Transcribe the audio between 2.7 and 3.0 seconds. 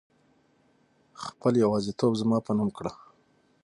کړه